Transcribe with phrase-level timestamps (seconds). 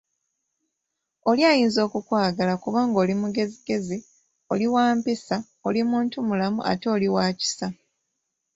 [1.29, 3.97] Oli ayinza okukwagala kubanga oli mugezigezi,
[4.51, 5.35] oli wa mpisa,
[5.67, 7.67] oli muntumulamu ate oli wa kisa.